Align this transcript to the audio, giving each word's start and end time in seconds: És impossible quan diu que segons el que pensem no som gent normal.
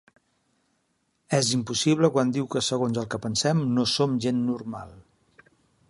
És 1.39 1.51
impossible 1.57 2.11
quan 2.15 2.33
diu 2.37 2.47
que 2.55 2.63
segons 2.69 2.99
el 3.03 3.07
que 3.15 3.21
pensem 3.27 3.63
no 3.77 3.87
som 3.95 4.19
gent 4.27 4.45
normal. 4.49 4.99